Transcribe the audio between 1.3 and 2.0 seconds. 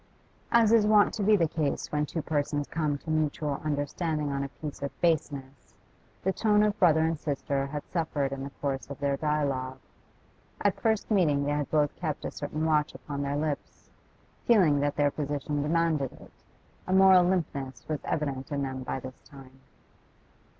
the case